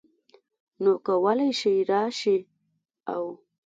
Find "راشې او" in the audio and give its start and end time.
1.91-3.23